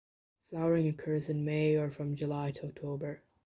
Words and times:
Flowering 0.49 0.87
occurs 0.87 1.29
in 1.29 1.45
May 1.45 1.75
or 1.75 1.91
from 1.91 2.15
July 2.15 2.49
to 2.49 2.65
October. 2.65 3.21